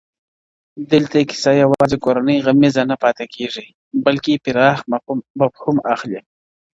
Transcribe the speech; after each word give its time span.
دلته 0.91 1.17
کيسه 1.29 1.51
يوازي 1.63 1.97
کورنۍ 2.05 2.37
غميزه 2.45 2.83
نه 2.91 2.95
پاته 3.03 3.25
کيږي 3.35 3.65
بلکي 4.05 4.33
پراخ 4.43 4.77
مفهوم 5.41 5.77
اخلي, 5.93 6.19